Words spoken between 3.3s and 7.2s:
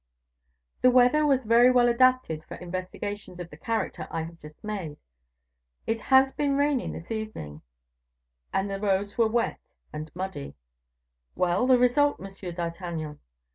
of the character I have just made; it has been raining this